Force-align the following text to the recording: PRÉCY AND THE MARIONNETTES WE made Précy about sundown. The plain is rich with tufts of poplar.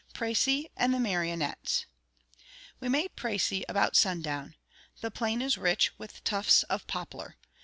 PRÉCY 0.15 0.65
AND 0.75 0.95
THE 0.95 0.99
MARIONNETTES 0.99 1.85
WE 2.79 2.89
made 2.89 3.15
Précy 3.15 3.61
about 3.69 3.95
sundown. 3.95 4.55
The 5.01 5.11
plain 5.11 5.43
is 5.43 5.59
rich 5.59 5.91
with 5.99 6.23
tufts 6.23 6.63
of 6.63 6.87
poplar. 6.87 7.35